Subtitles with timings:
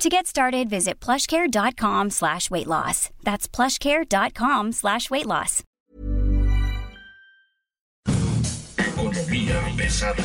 [0.00, 3.10] To get started, visit plushcare.com slash weight loss.
[3.22, 5.62] That's plushcare.com slash weight loss.
[8.78, 10.24] Economía pesada.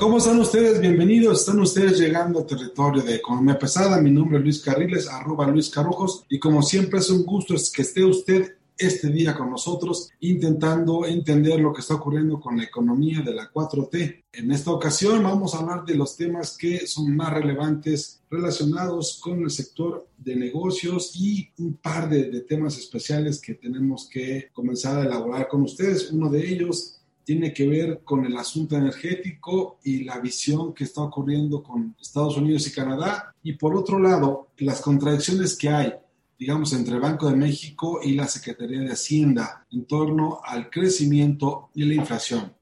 [0.00, 0.80] ¿Cómo están ustedes?
[0.80, 1.38] Bienvenidos.
[1.38, 4.00] Están ustedes llegando al territorio de Economía Pesada.
[4.00, 6.24] Mi nombre es Luis Carriles, arroba Luis Carrujos.
[6.28, 11.60] Y como siempre es un gusto que esté usted este día con nosotros intentando entender
[11.60, 14.24] lo que está ocurriendo con la economía de la 4T.
[14.32, 19.42] En esta ocasión vamos a hablar de los temas que son más relevantes relacionados con
[19.42, 24.98] el sector de negocios y un par de, de temas especiales que tenemos que comenzar
[24.98, 26.10] a elaborar con ustedes.
[26.10, 31.02] Uno de ellos tiene que ver con el asunto energético y la visión que está
[31.02, 33.34] ocurriendo con Estados Unidos y Canadá.
[33.42, 35.92] Y por otro lado, las contradicciones que hay
[36.38, 41.84] digamos, entre Banco de México y la Secretaría de Hacienda en torno al crecimiento y
[41.84, 42.52] la inflación.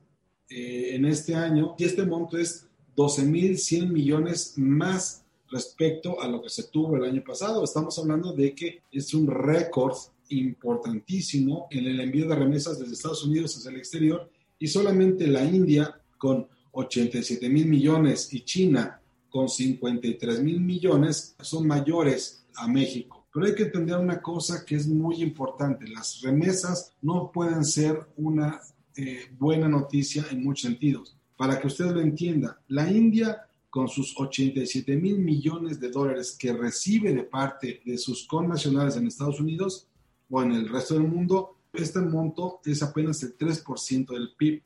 [0.54, 6.50] eh, en este año y este monto es 12.100 millones más respecto a lo que
[6.50, 7.64] se tuvo el año pasado.
[7.64, 9.96] Estamos hablando de que es un récord
[10.28, 15.42] importantísimo en el envío de remesas desde Estados Unidos hacia el exterior y solamente la
[15.42, 19.00] India con 87 mil millones y China
[19.30, 23.26] con 53 mil millones son mayores a México.
[23.32, 25.88] Pero hay que entender una cosa que es muy importante.
[25.88, 28.60] Las remesas no pueden ser una
[28.96, 31.16] eh, buena noticia en muchos sentidos.
[31.36, 36.52] Para que usted lo entienda, la India con sus 87 mil millones de dólares que
[36.52, 39.88] recibe de parte de sus connacionales en Estados Unidos,
[40.28, 44.62] o en el resto del mundo, este monto es apenas el 3% del PIB.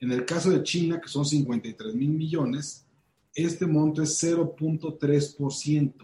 [0.00, 2.86] En el caso de China, que son 53 mil millones,
[3.34, 5.94] este monto es 0.3%.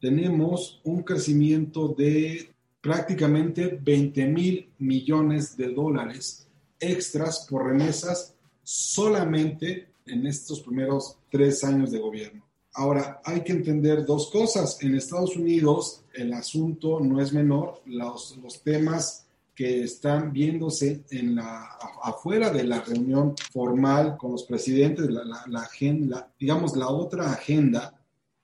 [0.00, 6.46] tenemos un crecimiento de prácticamente 20 mil millones de dólares
[6.78, 12.46] extras por remesas solamente en estos primeros tres años de gobierno.
[12.74, 14.80] Ahora, hay que entender dos cosas.
[14.80, 17.82] En Estados Unidos el asunto no es menor.
[17.84, 19.21] Los, los temas
[19.54, 25.60] que están viéndose en la, afuera de la reunión formal con los presidentes, la, la
[25.60, 27.94] agenda, digamos, la otra agenda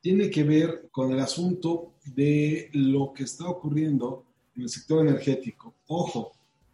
[0.01, 4.25] tiene que ver con el asunto de lo que está ocurriendo
[4.57, 5.75] en el sector energético.
[5.87, 6.33] Ojo,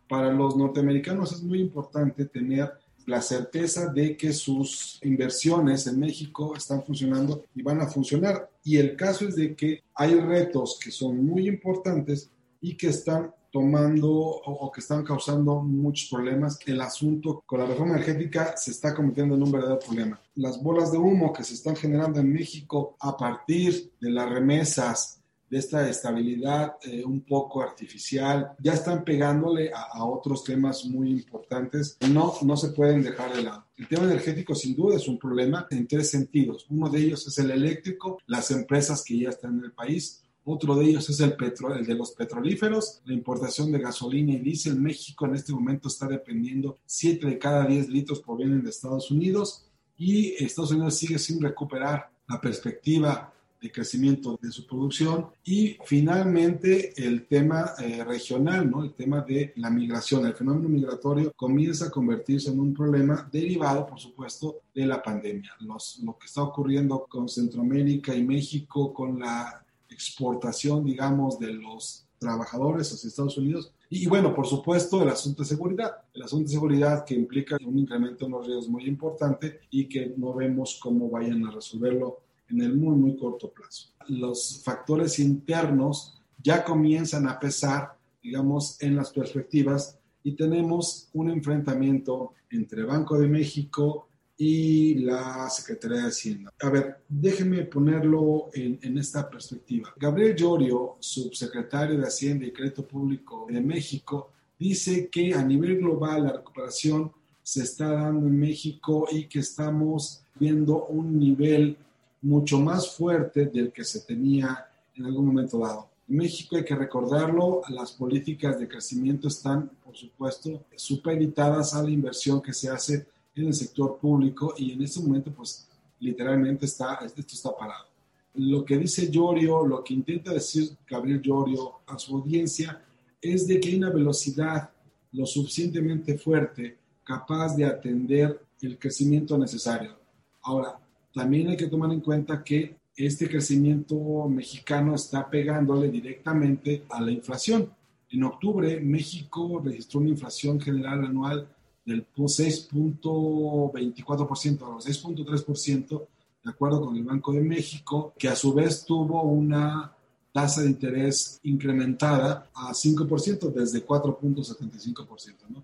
[0.08, 2.72] para los norteamericanos es muy importante tener
[3.06, 8.50] la certeza de que sus inversiones en México están funcionando y van a funcionar.
[8.62, 12.30] Y el caso es de que hay retos que son muy importantes
[12.60, 16.58] y que están tomando o, que están causando muchos problemas.
[16.66, 20.20] El asunto con la reforma energética se está convirtiendo en un verdadero problema.
[20.34, 25.20] Las bolas de humo que se están generando en México a partir de las remesas,
[25.48, 31.12] de esta estabilidad eh, un poco artificial, ya están pegándole a, a, otros temas muy
[31.12, 31.96] importantes.
[32.10, 33.66] No, no se pueden dejar de lado.
[33.76, 36.66] El tema energético sin duda es un problema en tres sentidos.
[36.70, 40.76] Uno de ellos es el eléctrico, las empresas que ya están en el país otro
[40.76, 44.78] de ellos es el, petro, el de los petrolíferos, la importación de gasolina y diésel.
[44.78, 49.66] México en este momento está dependiendo 7 de cada 10 litros provienen de Estados Unidos
[49.96, 53.32] y Estados Unidos sigue sin recuperar la perspectiva
[53.64, 58.84] de crecimiento de su producción y finalmente el tema eh, regional, ¿no?
[58.84, 63.86] el tema de la migración, el fenómeno migratorio comienza a convertirse en un problema derivado,
[63.86, 65.52] por supuesto, de la pandemia.
[65.60, 69.63] Los, lo que está ocurriendo con Centroamérica y México, con la
[69.94, 73.72] exportación, digamos, de los trabajadores hacia Estados Unidos.
[73.90, 75.92] Y, bueno, por supuesto, el asunto de seguridad.
[76.12, 80.14] El asunto de seguridad que implica un incremento en los riesgos muy importante y que
[80.16, 83.90] no vemos cómo vayan a resolverlo en el muy, muy corto plazo.
[84.08, 92.32] Los factores internos ya comienzan a pesar, digamos, en las perspectivas y tenemos un enfrentamiento
[92.50, 96.52] entre Banco de México y la Secretaría de Hacienda.
[96.60, 99.92] A ver, déjenme ponerlo en, esta perspectiva.
[99.96, 106.24] Gabriel Llorio, subsecretario de Hacienda y Crédito Público de México, dice que a nivel global
[106.24, 111.76] la recuperación se está dando en México y que estamos viendo un nivel
[112.22, 114.66] mucho más fuerte del que se tenía
[114.96, 115.88] en algún momento dado.
[116.08, 121.90] En México hay que recordarlo, las políticas de crecimiento están, por supuesto, supeditadas a la
[121.90, 125.68] inversión que se hace en el sector público y en este momento pues
[126.00, 127.86] literalmente está, esto está parado.
[128.34, 132.82] Lo que dice Llorio, lo que intenta decir Gabriel Llorio a su audiencia
[133.20, 134.70] es de que hay una velocidad
[135.12, 139.96] lo suficientemente fuerte capaz de atender el crecimiento necesario.
[140.42, 140.78] Ahora,
[141.12, 147.10] también hay que tomar en cuenta que este crecimiento mexicano está pegándole directamente a la
[147.10, 147.70] inflación.
[148.10, 151.48] En octubre, México registró una inflación general anual
[151.84, 156.06] del 6.24% a 6.3%,
[156.44, 159.92] de acuerdo con el Banco de México, que a su vez tuvo una
[160.32, 165.34] tasa de interés incrementada a 5% desde 4.75%.
[165.50, 165.62] ¿no?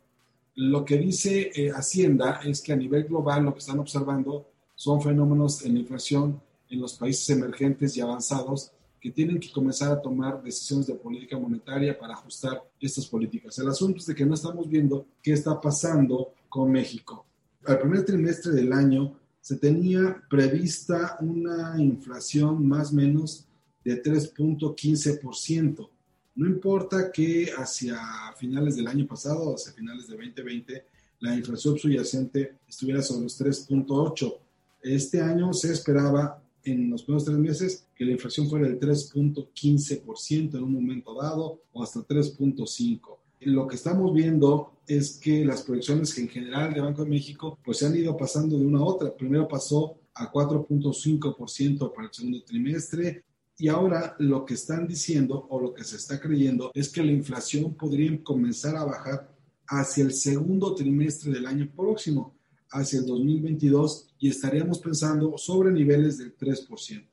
[0.55, 4.47] Lo que dice eh, Hacienda es que a nivel global lo que están observando
[4.77, 10.01] son fenómenos en inflación en los países emergentes y avanzados que tienen que comenzar a
[10.01, 13.59] tomar decisiones de política monetaria para ajustar estas políticas.
[13.59, 17.25] El asunto es de que no estamos viendo qué está pasando con México.
[17.65, 23.47] Al primer trimestre del año se tenía prevista una inflación más o menos
[23.85, 25.89] de 3.15%.
[26.35, 27.99] No importa que hacia
[28.37, 30.85] finales del año pasado, hacia finales de 2020,
[31.21, 34.37] la inflación subyacente estuviera sobre los 3.8.
[34.83, 40.57] Este año se esperaba en los primeros tres meses que la inflación fuera del 3.15%
[40.57, 43.01] en un momento dado o hasta 3.5%.
[43.43, 47.59] Lo que estamos viendo es que las proyecciones que en general de Banco de México
[47.65, 49.17] pues se han ido pasando de una a otra.
[49.17, 53.25] Primero pasó a 4.5% para el segundo trimestre
[53.57, 57.13] y ahora lo que están diciendo o lo que se está creyendo es que la
[57.13, 59.35] inflación podría comenzar a bajar
[59.69, 62.35] hacia el segundo trimestre del año próximo,
[62.71, 67.09] hacia el 2022, y estaríamos pensando sobre niveles del 3%.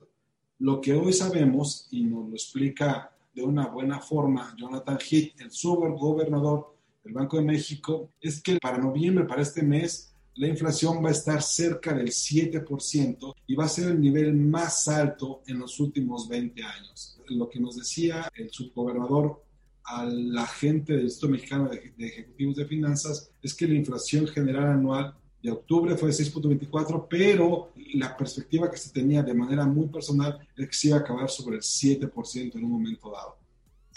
[0.60, 5.52] Lo que hoy sabemos, y nos lo explica de una buena forma Jonathan Heath, el
[5.52, 11.10] subgobernador del Banco de México, es que para noviembre, para este mes, la inflación va
[11.10, 15.80] a estar cerca del 7% y va a ser el nivel más alto en los
[15.80, 17.20] últimos 20 años.
[17.30, 19.44] Lo que nos decía el subgobernador
[19.84, 24.68] a la gente del Instituto Mexicano de, Ejecutivos de Finanzas es que la inflación general
[24.68, 29.88] anual de octubre fue de 6.24, pero la perspectiva que se tenía de manera muy
[29.88, 33.38] personal es que se iba a acabar sobre el 7% en un momento dado.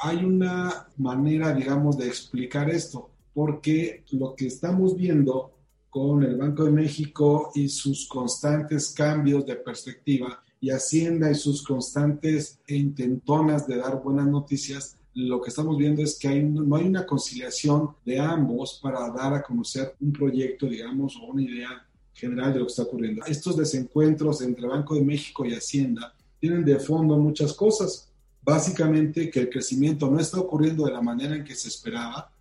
[0.00, 5.52] Hay una manera, digamos, de explicar esto, porque lo que estamos viendo
[5.90, 11.62] con el Banco de México y sus constantes cambios de perspectiva y Hacienda y sus
[11.62, 16.86] constantes intentonas de dar buenas noticias, lo que estamos viendo es que hay, no hay
[16.86, 22.52] una conciliación de ambos para dar a conocer un proyecto, digamos, o una idea general
[22.52, 23.24] de lo que está ocurriendo.
[23.26, 28.10] Estos desencuentros entre Banco de México y Hacienda tienen de fondo muchas cosas.
[28.42, 32.32] Básicamente que el crecimiento no está ocurriendo de la manera en que se esperaba,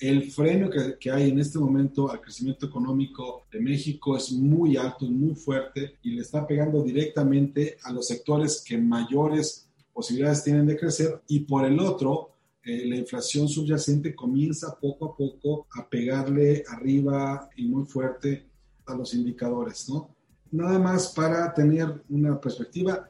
[0.00, 5.04] el freno que, hay en este momento al crecimiento económico de México es muy alto,
[5.04, 10.78] muy fuerte y le está pegando directamente a los sectores que mayores posibilidades tienen de
[10.78, 12.30] crecer y por el otro,
[12.62, 18.46] eh, la inflación subyacente comienza poco a poco a pegarle arriba y muy fuerte
[18.86, 20.14] a los indicadores, ¿no?
[20.52, 23.08] Nada más para tener una perspectiva,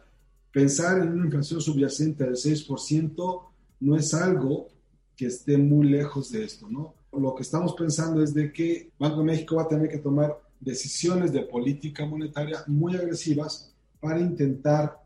[0.52, 3.42] pensar en una inflación subyacente del 6%
[3.80, 4.68] no es algo
[5.16, 6.94] que esté muy lejos de esto, ¿no?
[7.12, 10.38] Lo que estamos pensando es de que Banco de México va a tener que tomar
[10.60, 14.99] decisiones de política monetaria muy agresivas para intentar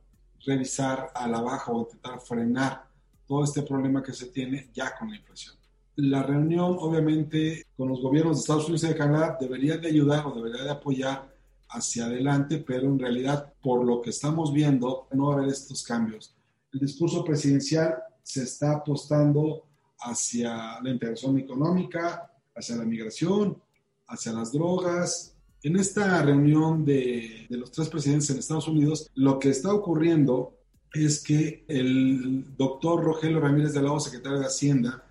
[0.47, 2.87] revisar a la baja o intentar frenar
[3.27, 5.57] todo este problema que se tiene ya con la inflación.
[5.97, 10.27] La reunión, obviamente, con los gobiernos de Estados Unidos y de Canadá debería de ayudar
[10.27, 11.33] o debería de apoyar
[11.69, 15.83] hacia adelante, pero en realidad, por lo que estamos viendo, no va a haber estos
[15.85, 16.35] cambios.
[16.73, 19.65] El discurso presidencial se está apostando
[20.01, 23.61] hacia la integración económica, hacia la migración,
[24.09, 25.34] hacia las drogas.
[25.64, 30.59] En esta reunión de, los tres presidentes en Estados Unidos, lo que está ocurriendo
[30.92, 35.06] es que el doctor Rogelio Ramírez de la O, secretario de Hacienda,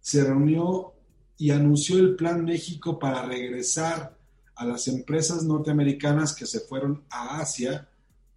[0.00, 0.94] se reunió
[1.36, 4.16] y anunció el Plan México para regresar
[4.54, 7.86] a las empresas norteamericanas que se fueron a Asia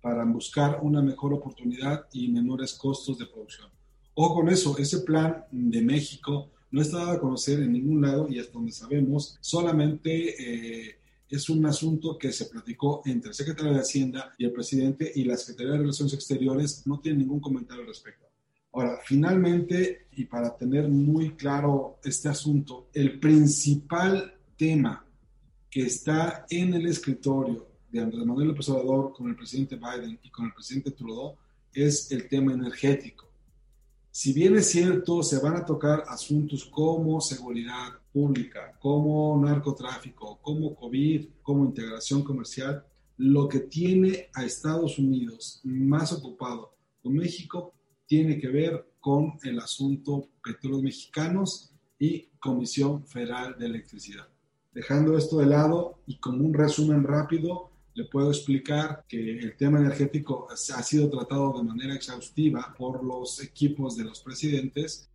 [0.02, 3.70] para buscar una mejor oportunidad y menores costos de producción.
[4.16, 8.28] Ojo con eso, ese plan de México no está dado a conocer en ningún lado
[8.28, 10.98] y hasta donde sabemos, solamente eh,
[11.36, 15.24] es un asunto que se platicó entre el secretario de Hacienda y el presidente y
[15.24, 18.28] la Secretaría de Relaciones Exteriores no tiene ningún comentario al respecto.
[18.72, 25.04] Ahora, finalmente, y para tener muy claro este asunto, el principal tema
[25.72, 30.30] que está en el escritorio de Andrés Manuel López Obrador con el presidente Biden y
[30.30, 31.36] con el presidente Trudeau
[31.74, 33.28] es el tema energético.
[34.12, 40.76] Si bien es cierto, se van a tocar asuntos como seguridad pública, como narcotráfico, como
[40.76, 42.86] COVID, como integración comercial,
[43.18, 47.74] lo que tiene a Estados Unidos más ocupado con México
[48.06, 54.28] tiene que ver con el asunto petróleos mexicanos y Comisión Federal de Electricidad.
[54.72, 59.80] Dejando esto de lado y como un resumen rápido, le puedo explicar que el tema
[59.80, 65.10] energético ha sido tratado de manera exhaustiva por los equipos de los presidentes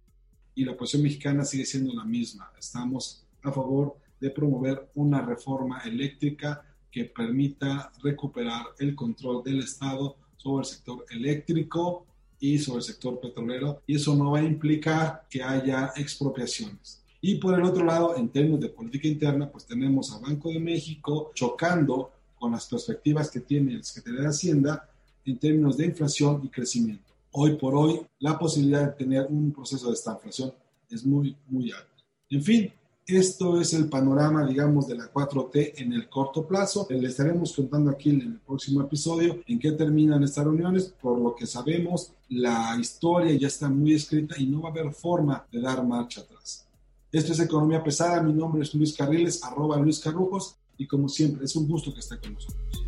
[0.59, 2.50] y la posición mexicana sigue siendo la misma.
[2.59, 10.17] Estamos a favor de promover una reforma eléctrica que permita recuperar el control del Estado
[10.37, 12.07] sobre el sector eléctrico
[12.41, 17.05] y sobre el sector petrolero y eso no va a implicar que haya expropiaciones.
[17.21, 20.59] Y por el otro lado, en términos de política interna, pues tenemos a Banco de
[20.59, 24.91] México chocando con las perspectivas que tiene el Secretaría de Hacienda
[25.25, 27.08] en términos de inflación y crecimiento.
[27.33, 30.53] Hoy por hoy, la posibilidad de tener un proceso de esta inflación
[30.89, 31.87] es muy, muy alta.
[32.31, 32.73] En fin,
[33.07, 36.87] esto es el panorama, digamos, de la 4T en el corto plazo.
[36.91, 40.95] Le estaremos contando aquí en el próximo episodio en qué terminan estas reuniones.
[41.01, 44.93] Por lo que sabemos, la historia ya está muy escrita y no va a haber
[44.93, 46.67] forma de dar marcha atrás.
[47.13, 48.23] Esto es Economía Pesada.
[48.23, 52.01] Mi nombre es Luis Carriles, arroba Luis Carrujos y como siempre, es un gusto que
[52.01, 52.88] esté con nosotros.